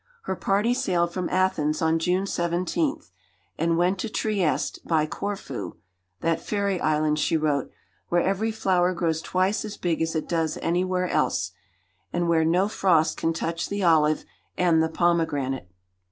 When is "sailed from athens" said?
0.73-1.79